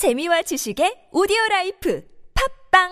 [0.00, 2.02] 재미와 지식의 오디오 라이프
[2.70, 2.88] 팟빵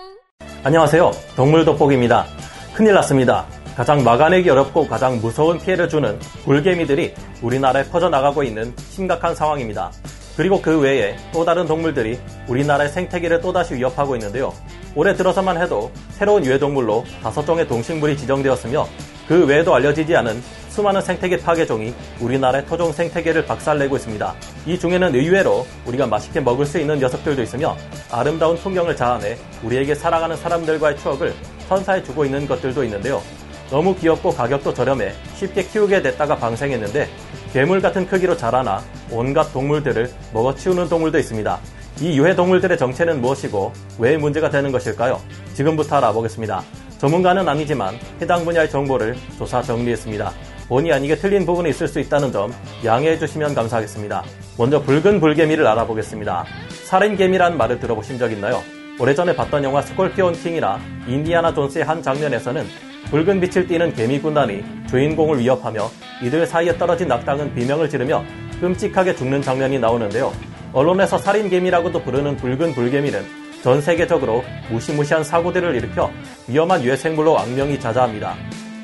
[0.63, 1.09] 안녕하세요.
[1.35, 2.27] 동물 돋보기입니다.
[2.75, 3.47] 큰일 났습니다.
[3.75, 9.91] 가장 막아내기 어렵고 가장 무서운 피해를 주는 불개미들이 우리나라에 퍼져나가고 있는 심각한 상황입니다.
[10.37, 14.53] 그리고 그 외에 또 다른 동물들이 우리나라의 생태계를 또다시 위협하고 있는데요.
[14.93, 18.87] 올해 들어서만 해도 새로운 유해동물로 다섯 종의 동식물이 지정되었으며
[19.29, 24.33] 그 외에도 알려지지 않은 수많은 생태계 파괴종이 우리나라의 토종 생태계를 박살내고 있습니다.
[24.65, 27.77] 이 중에는 의외로 우리가 맛있게 먹을 수 있는 녀석들도 있으며
[28.11, 31.35] 아름다운 풍경을 자아내 우리에게 사랑하는 사람들과의 추억을
[31.67, 33.21] 선사해 주고 있는 것들도 있는데요.
[33.69, 37.07] 너무 귀엽고 가격도 저렴해 쉽게 키우게 됐다가 방생했는데
[37.53, 41.59] 괴물 같은 크기로 자라나 온갖 동물들을 먹어 치우는 동물도 있습니다.
[42.01, 45.21] 이 유해 동물들의 정체는 무엇이고 왜 문제가 되는 것일까요?
[45.53, 46.63] 지금부터 알아보겠습니다.
[46.99, 50.31] 전문가는 아니지만 해당 분야의 정보를 조사 정리했습니다.
[50.67, 52.53] 본의 아니게 틀린 부분이 있을 수 있다는 점
[52.83, 54.23] 양해해 주시면 감사하겠습니다.
[54.57, 56.45] 먼저 붉은 불개미를 알아보겠습니다.
[56.83, 58.61] 살인개미란 말을 들어보신 적 있나요?
[58.99, 62.67] 오래전에 봤던 영화 스콜피온 킹이나 인디아나 존스의 한 장면에서는
[63.11, 65.89] 붉은 빛을 띠는 개미 군단이 주인공을 위협하며
[66.21, 68.23] 이들 사이에 떨어진 낙당은 비명을 지르며
[68.59, 70.33] 끔찍하게 죽는 장면이 나오는데요.
[70.71, 73.25] 언론에서 살인개미라고도 부르는 붉은 불개미는
[73.63, 76.11] 전 세계적으로 무시무시한 사고들을 일으켜
[76.47, 78.35] 위험한 유해생물로 악명이 자자합니다.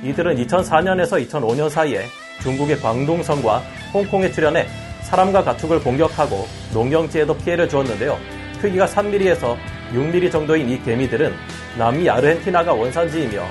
[0.04, 2.02] 이들은 2004년에서 2005년 사이에
[2.42, 3.62] 중국의 광둥성과
[3.94, 4.68] 홍콩에 출현해
[5.04, 8.18] 사람과 가축을 공격하고 농경지에도 피해를 주었는데요.
[8.60, 9.56] 크기가 3mm에서
[9.94, 11.34] 6mm 정도인 이 개미들은
[11.78, 13.44] 남미 아르헨티나가 원산지이며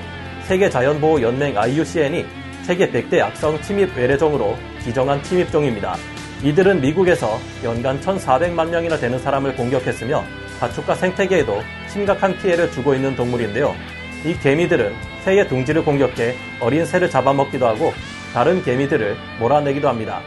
[0.43, 2.27] 세계자연보호연맹 IUCN이
[2.65, 5.97] 세계 100대 악성 침입 외래종으로 지정한 침입종입니다.
[6.45, 10.23] 이들은 미국에서 연간 1,400만 명이나 되는 사람을 공격했으며
[10.61, 13.75] 가축과 생태계에도 심각한 피해를 주고 있는 동물인데요.
[14.27, 14.93] 이 개미들은
[15.25, 17.95] 새의 둥지를 공격해 어린 새를 잡아먹기도 하고
[18.35, 20.21] 다른 개미들을 몰아내기도 합니다.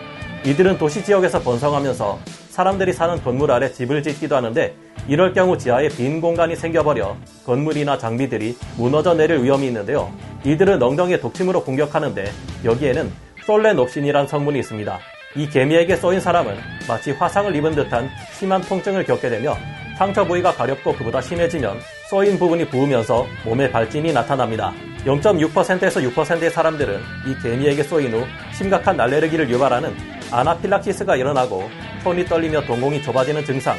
[0.43, 4.73] 이들은 도시 지역에서 번성하면서 사람들이 사는 건물 아래 집을 짓기도 하는데
[5.07, 10.11] 이럴 경우 지하에 빈 공간이 생겨버려 건물이나 장비들이 무너져 내릴 위험이 있는데요.
[10.43, 12.25] 이들은 엉덩이에 독침으로 공격하는데
[12.65, 13.11] 여기에는
[13.45, 14.99] 솔레놉신이란 성분이 있습니다.
[15.35, 16.57] 이 개미에게 쏘인 사람은
[16.87, 19.57] 마치 화상을 입은 듯한 심한 통증을 겪게 되며
[19.97, 21.79] 상처 부위가 가렵고 그보다 심해지면
[22.09, 24.73] 쏘인 부분이 부으면서 몸에 발진이 나타납니다.
[25.05, 29.95] 0.6%에서 6%의 사람들은 이 개미에게 쏘인 후 심각한 알레르기를 유발하는
[30.31, 31.69] 아나필락시스가 일어나고
[32.03, 33.75] 손이 떨리며 동공이 좁아지는 증상,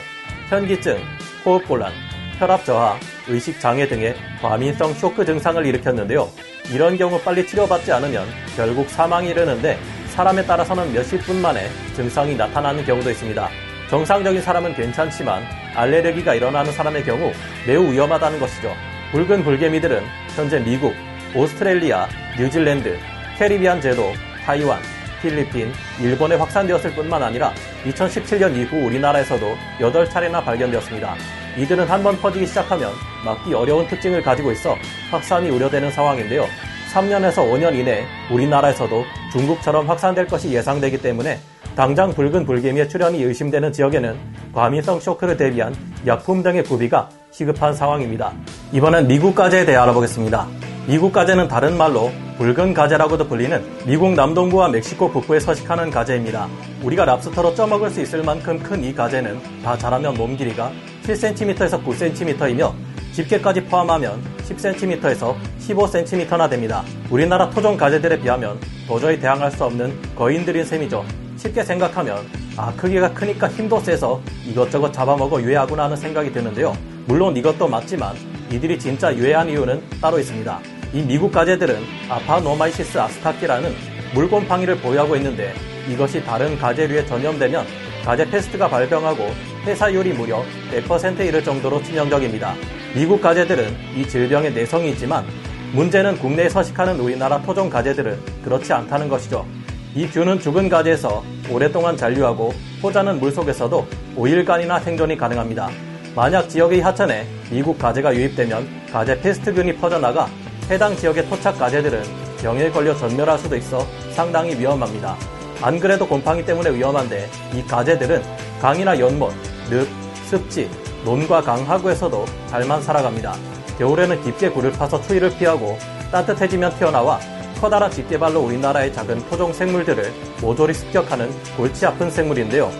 [0.49, 0.99] 현기증,
[1.45, 1.93] 호흡곤란,
[2.39, 2.99] 혈압 저하,
[3.29, 6.29] 의식 장애 등의 과민성 쇼크 증상을 일으켰는데요.
[6.73, 8.27] 이런 경우 빨리 치료받지 않으면
[8.57, 9.79] 결국 사망이 이르는데
[10.19, 13.49] 사람에 따라서는 몇십 분 만에 증상이 나타나는 경우도 있습니다.
[13.89, 15.45] 정상적인 사람은 괜찮지만
[15.77, 17.33] 알레르기가 일어나는 사람의 경우
[17.65, 18.75] 매우 위험하다는 것이죠.
[19.13, 20.03] 붉은 불개미들은
[20.35, 20.93] 현재 미국,
[21.37, 22.99] 오스트레일리아, 뉴질랜드,
[23.39, 24.13] 캐리비안 제도,
[24.45, 24.81] 타이완,
[25.23, 27.55] 필리핀, 일본에 확산되었을 뿐만 아니라
[27.85, 31.15] 2017년 이후 우리나라에서도 8차례나 발견되었습니다.
[31.59, 32.91] 이들은 한 번 퍼지기 시작하면
[33.25, 34.77] 막기 어려운 특징을 가지고 있어
[35.13, 36.49] 확산이 우려되는 상황인데요.
[36.93, 41.39] 3년에서 5년 이내 우리나라에서도 중국처럼 확산될 것이 예상되기 때문에
[41.77, 44.17] 당장 붉은 불개미의 출현이 의심되는 지역에는
[44.53, 45.75] 과민성 쇼크를 대비한
[46.07, 48.33] 약품 등의 구비가 시급한 상황입니다.
[48.73, 50.68] 이번엔 미국 가재에 대해 알아보겠습니다.
[50.89, 56.49] 미국 가재는 다른 말로 붉은 가재라고도 불리는 미국 남동부와 멕시코 북부에 서식하는 가재입니다.
[56.83, 60.73] 우리가 랍스터로 쪄먹을 수 있을 만큼 큰 이 가재는 다 자라면 몸 길이가
[61.03, 62.73] 7cm에서 9cm이며
[63.13, 66.83] 집게까지 포함하면 10cm에서 15cm나 됩니다.
[67.11, 71.05] 우리나라 토종 가재들에 비하면 도저히 대항할 수 없는 거인들인 셈이죠.
[71.37, 72.25] 쉽게 생각하면
[72.57, 76.75] 아 크기가 크니까 힘도 세서 이것저것 잡아먹어 유해하구나 하는 생각이 드는데요.
[77.05, 78.17] 물론 이것도 맞지만
[78.51, 80.78] 이들이 진짜 유해한 이유는 따로 있습니다.
[80.93, 81.77] 이 미국 가재들은
[82.09, 83.75] Aphanomyces astaci라는
[84.15, 85.53] 물곰팡이를 보유하고 있는데
[85.87, 87.67] 이것이 다른 가재류에 전염되면
[88.05, 89.29] 가재 페스트가 발병하고
[89.67, 92.55] 폐사율이 무려 100%에 이를 정도로 치명적입니다.
[92.95, 95.27] 미국 가재들은 이 질병의 내성이 있지만
[95.73, 99.47] 문제는 국내에 서식하는 우리나라 토종 가재들은 그렇지 않다는 것이죠.
[99.95, 105.69] 이 균은 죽은 가재에서 오랫동안 잔류하고 포자는 물속에서도 5일간이나 생존이 가능합니다.
[106.17, 110.29] 만약 지역의 하천에 미국 가재가 유입되면 가재 페스트균이 퍼져나가
[110.71, 112.03] 해당 지역의 토착 가재들은
[112.43, 115.17] 병에 걸려 전멸할 수도 있어 상당히 위험합니다.
[115.63, 118.23] 안 그래도 곰팡이 때문에 위험한데 이 가재들은
[118.61, 119.33] 강이나 연못,
[119.71, 119.89] 늪,
[120.27, 120.71] 습지,
[121.05, 123.35] 논과 강 하구에서도 잘만 살아갑니다.
[123.79, 125.79] 겨울에는 깊게 굴을 파서 추위를 피하고
[126.13, 127.19] 따뜻해지면 튀어나와
[127.61, 130.13] 커다란 집게발로 우리나라의 작은 토종 생물들을
[130.43, 132.71] 모조리 습격하는 골치 아픈 생물인데요.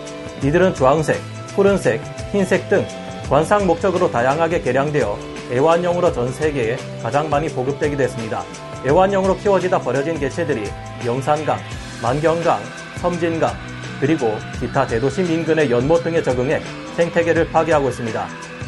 [0.43, 1.19] 이들은 주황색,
[1.55, 2.01] 푸른색,
[2.31, 2.85] 흰색 등
[3.29, 5.17] 관상 목적으로 다양하게 개량되어
[5.51, 8.43] 애완용으로 전 세계에 가장 많이 보급되기도 했습니다.
[8.85, 10.69] 애완용으로 키워지다 버려진 개체들이
[11.05, 11.59] 영산강,
[12.01, 12.59] 만경강,
[13.01, 13.53] 섬진강,
[13.99, 16.61] 그리고 기타 대도시 인근의 연못 등에 적응해
[16.95, 18.27] 생태계를 파괴하고 있습니다.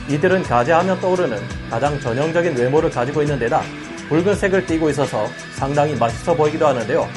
[0.10, 1.38] 이들은 가재하면 떠오르는
[1.70, 3.62] 가장 전형적인 외모를 가지고 있는 데다
[4.10, 7.08] 붉은색을 띠고 있어서 상당히 맛있어 보이기도 하는데요.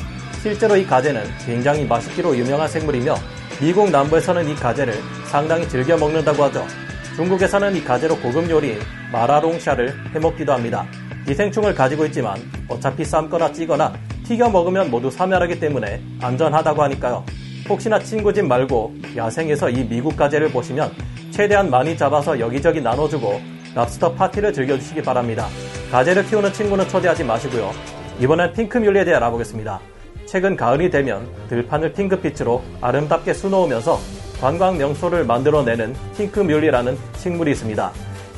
[0.41, 3.17] 실제로 이 가재는 굉장히 맛있기로 유명한 생물이며
[3.61, 4.95] 미국 남부에서는 이 가재를
[5.27, 6.67] 상당히 즐겨 먹는다고 하죠.
[7.17, 8.81] 중국에서는 이 가재로 고급 요리인
[9.13, 10.85] 마라롱샤를 해먹기도 합니다.
[11.27, 12.37] 기생충을 가지고 있지만
[12.69, 13.93] 어차피 삶거나 찌거나
[14.25, 17.25] 튀겨 먹으면 모두 사멸하기 때문에 안전하다고 하니까요.
[17.69, 20.93] 혹시나 친구 집 말고 야생에서 이 미국 가재를 보시면
[21.31, 23.41] 최대한 많이 잡아서 여기저기 나눠주고
[23.75, 25.47] 랍스터 파티를 즐겨주시기 바랍니다.
[25.91, 27.73] 가재를 키우는 친구는 초대하지 마시고요.
[28.21, 29.81] 이번엔 핑크뮬리에 대해 알아보겠습니다.
[30.27, 33.99] 최근 가을이 되면 들판을 핑크빛으로 아름답게 수놓으면서
[34.45, 37.91] 관광 명소를 만들어내는 핑크뮬리라는 식물이 있습니다.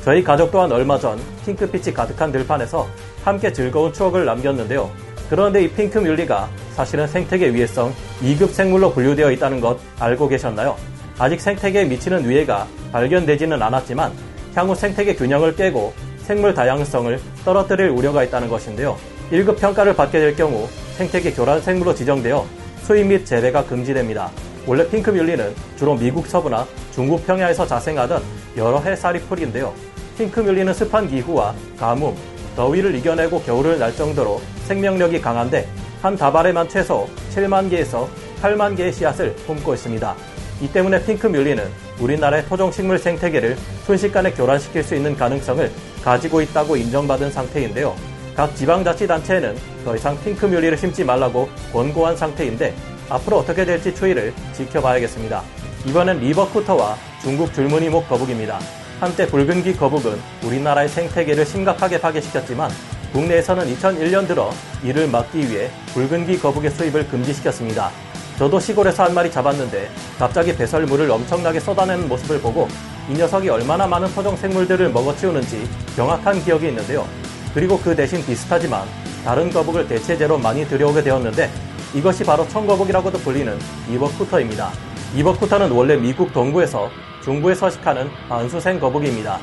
[0.05, 2.87] 저희 가족 또한 얼마 전 핑크빛이 가득한 들판에서
[3.25, 4.89] 함께 즐거운 추억을 남겼는데요.
[5.29, 10.77] 그런데 이 핑크뮬리가 사실은 생태계 위해성 2급 생물로 분류되어 있다는 것 알고 계셨나요?
[11.19, 14.13] 아직 생태계에 미치는 위해가 발견되지는 않았지만
[14.55, 18.95] 향후 생태계 균형을 깨고 생물 다양성을 떨어뜨릴 우려가 있다는 것인데요.
[19.29, 22.45] 1급 평가를 받게 될 경우 생태계 교란 생물로 지정되어
[22.83, 24.31] 수입 및 재배가 금지됩니다.
[24.67, 28.21] 원래 핑크뮬리는 주로 미국 서부나 중국 평야에서 자생하던
[28.57, 29.73] 여러 해살이 풀인데요.
[30.17, 32.13] 핑크뮬리는 습한 기후와 가뭄,
[32.57, 35.69] 더위를 이겨내고 겨울을 날 정도로 생명력이 강한데
[36.01, 38.09] 한 다발에만 최소 7만 개에서
[38.41, 40.15] 8만 개의 씨앗을 품고 있습니다.
[40.61, 41.63] 이 때문에 핑크뮬리는
[42.01, 43.55] 우리나라의 토종식물 생태계를
[43.85, 45.71] 순식간에 교란시킬 수 있는 가능성을
[46.03, 47.95] 가지고 있다고 인정받은 상태인데요.
[48.35, 49.55] 각 지방자치단체에는
[49.85, 52.75] 더 이상 핑크뮬리를 심지 말라고 권고한 상태인데
[53.09, 55.41] 앞으로 어떻게 될지 추이를 지켜봐야겠습니다.
[55.85, 58.59] 이번엔 리버쿠터와 중국 줄무늬목 거북입니다.
[58.99, 62.71] 한때 붉은기 거북은 우리나라의 생태계를 심각하게 파괴시켰지만
[63.13, 64.51] 국내에서는 2001년 들어
[64.83, 67.91] 이를 막기 위해 붉은기 거북의 수입을 금지시켰습니다.
[68.37, 69.89] 저도 시골에서 한 마리 잡았는데
[70.19, 72.67] 갑자기 배설물을 엄청나게 쏟아내는 모습을 보고
[73.09, 77.07] 이 녀석이 얼마나 많은 토종 생물들을 먹어치우는지 명확한 기억이 있는데요.
[77.53, 78.85] 그리고 그 대신 비슷하지만
[79.23, 81.49] 다른 거북을 대체제로 많이 들여오게 되었는데
[81.93, 83.57] 이것이 바로 청거북이라고도 불리는
[83.91, 84.71] 이버쿠터입니다.
[85.15, 86.89] 이버쿠터는 원래 미국 동부에서
[87.23, 89.39] 중부에 서식하는 반수생 거북입니다.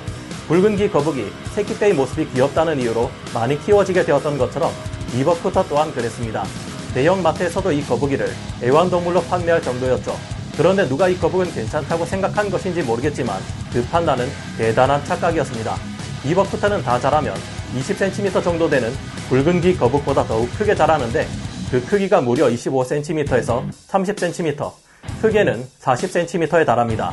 [0.46, 4.70] 붉은기 거북이 새끼 때의 모습이 귀엽다는 이유로 많이 키워지게 되었던 것처럼
[5.18, 6.44] 이버쿠터 또한 그랬습니다.
[6.92, 8.30] 대형 마트에서도 이 거북이를
[8.62, 10.16] 애완동물로 판매할 정도였죠.
[10.56, 13.40] 그런데 누가 이 거북은 괜찮다고 생각한 것인지 모르겠지만
[13.72, 15.76] 그 판단은 대단한 착각이었습니다.
[16.24, 17.34] 이버쿠터는 다 자라면
[17.76, 18.92] 20cm 정도 되는
[19.28, 21.26] 붉은기 거북보다 더욱 크게 자라는데
[21.74, 24.72] 그 크기가 무려 25cm에서 30cm,
[25.20, 27.12] 크게는 40cm에 달합니다.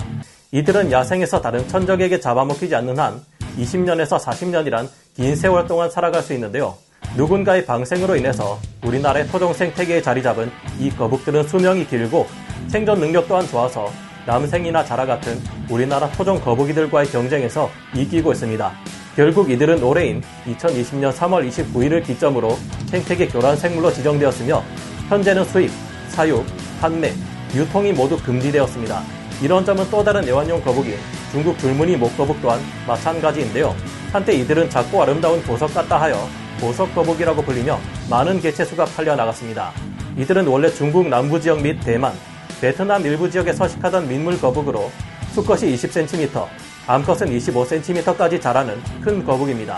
[0.51, 3.19] 이들은 야생에서 다른 천적에게 잡아먹히지 않는 한
[3.57, 6.77] 20년에서 40년이란 긴 세월 동안 살아갈 수 있는데요.
[7.17, 12.27] 누군가의 방생으로 인해서 우리나라의 토종 생태계에 자리 잡은 이 거북들은 수명이 길고
[12.67, 13.91] 생존 능력 또한 좋아서
[14.27, 15.41] 남생이나 자라 같은
[15.71, 18.71] 우리나라 토종 거북이들과의 경쟁에서 이기고 있습니다.
[19.15, 24.63] 결국 이들은 올해인 2020년 3월 29일을 기점으로 생태계 교란 생물로 지정되었으며
[25.09, 25.69] 현재는 수입,
[26.07, 26.45] 사육,
[26.79, 27.13] 판매,
[27.53, 29.03] 유통이 모두 금지되었습니다.
[29.41, 30.95] 이런 점은 또 다른 애완용 거북인
[31.31, 33.75] 중국 줄무늬 목거북 또한 마찬가지인데요.
[34.13, 36.27] 한때 이들은 작고 아름다운 보석 같다 하여
[36.61, 37.79] 보석 거북이라고 불리며
[38.09, 39.71] 많은 개체수가 팔려 나갔습니다.
[40.17, 42.13] 이들은 원래 중국 남부 지역 및 대만,
[42.61, 44.89] 베트남 일부 지역에 서식하던 민물 거북으로
[45.33, 46.47] 수컷이 20cm,
[46.91, 49.77] 암컷은 25cm까지 자라는 큰 거북입니다.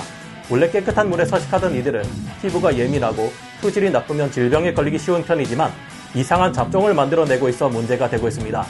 [0.50, 2.04] 원래 깨끗한 물에 서식하던 이들은
[2.42, 5.72] 피부가 예민하고 투질이 나쁘면 질병에 걸리기 쉬운 편이지만
[6.16, 8.66] 이상한 잡종을 만들어내고 있어 문제가 되고 있습니다.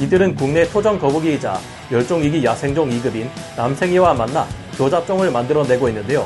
[0.00, 1.58] 이들은 국내 토종 거북이이자
[1.90, 6.24] 멸종위기 야생종 2급인 남생이와 만나 교잡종을 만들어내고 있는데요.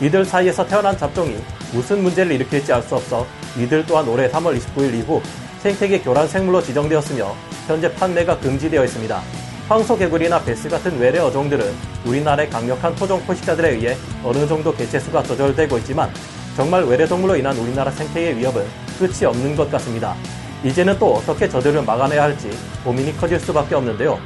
[0.00, 1.36] 이들 사이에서 태어난 잡종이
[1.72, 3.24] 무슨 문제를 일으킬지 알 수 없어
[3.56, 5.22] 이들 또한 올해 3월 29일 이후
[5.60, 7.32] 생태계 교란 생물로 지정되었으며
[7.68, 9.41] 현재 판매가 금지되어 있습니다.
[9.72, 11.64] 황소개구리나 베스 같은 외래 어종들은
[12.04, 16.12] 우리나라의 강력한 토종 포식자들에 의해 어느 정도 개체수가 조절되고 있지만
[16.54, 18.66] 정말 외래 동물로 인한 우리나라 생태계 위협은
[18.98, 20.14] 끝이 없는 것 같습니다.
[20.62, 22.50] 이제는 또 어떻게 저들을 막아내야 할지
[22.84, 24.18] 고민이 커질 수밖에 없는데요.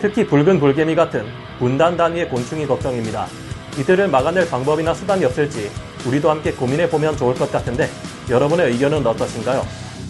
[0.00, 1.26] 특히 붉은 불개미 같은
[1.58, 3.26] 분단 단위의 곤충이 걱정입니다.
[3.80, 5.68] 이들을 막아낼 방법이나 수단이 없을지
[6.06, 7.88] 우리도 함께 고민해 보면 좋을 것 같은데
[8.30, 9.66] 여러분의 의견은 어떠신가요?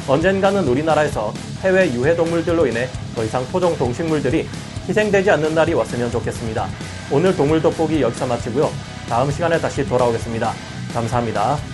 [0.07, 1.33] 언젠가는 우리나라에서
[1.63, 4.47] 해외 유해 동물들로 인해 더 이상 토종 동식물들이
[4.89, 6.67] 희생되지 않는 날이 왔으면 좋겠습니다.
[7.11, 8.71] 오늘 동물 돋보기 여기서 마치고요.
[9.09, 10.53] 다음 시간에 다시 돌아오겠습니다.
[10.93, 11.72] 감사합니다.